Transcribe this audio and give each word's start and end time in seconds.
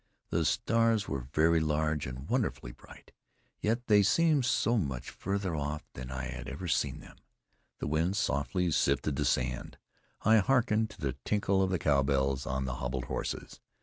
The 0.31 0.45
stars 0.45 1.07
were 1.07 1.27
very 1.31 1.59
large, 1.59 2.07
and 2.07 2.27
wonderfully 2.27 2.71
bright, 2.71 3.11
yet 3.59 3.85
they 3.85 4.01
seemed 4.01 4.45
so 4.45 4.79
much 4.79 5.11
farther 5.11 5.55
off 5.55 5.83
than 5.93 6.09
I 6.09 6.23
had 6.23 6.47
ever 6.49 6.67
seen 6.67 7.01
them. 7.01 7.17
The 7.77 7.85
wind 7.85 8.17
softly 8.17 8.71
sifted 8.71 9.15
the 9.15 9.25
sand. 9.25 9.77
I 10.21 10.37
hearkened 10.37 10.89
to 10.89 10.99
the 11.01 11.17
tinkle 11.23 11.61
of 11.61 11.69
the 11.69 11.77
cowbells 11.77 12.47
on 12.47 12.65
the 12.65 12.77
hobbled 12.77 13.05
horses. 13.05 13.59